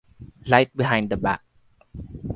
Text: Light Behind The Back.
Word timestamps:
Light 0.47 0.75
Behind 0.75 1.11
The 1.11 1.17
Back. 1.17 1.41